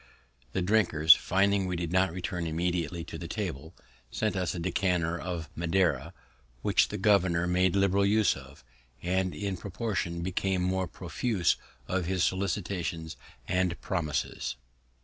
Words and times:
The 0.53 0.63
drinkers, 0.63 1.13
finding 1.13 1.67
we 1.67 1.75
did 1.75 1.91
not 1.91 2.11
return 2.11 2.47
immediately 2.47 3.03
to 3.03 3.19
the 3.19 3.27
table, 3.27 3.75
sent 4.09 4.35
us 4.35 4.55
a 4.55 4.59
decanter 4.59 5.19
of 5.21 5.47
Madeira, 5.55 6.11
which 6.63 6.87
the 6.87 6.97
governor 6.97 7.45
made 7.45 7.75
liberal 7.75 8.03
use 8.03 8.35
of, 8.35 8.63
and 9.03 9.35
in 9.35 9.57
proportion 9.57 10.23
became 10.23 10.63
more 10.63 10.87
profuse 10.87 11.55
of 11.87 12.07
his 12.07 12.23
solicitations 12.23 13.15
and 13.47 13.79
promises. 13.79 14.55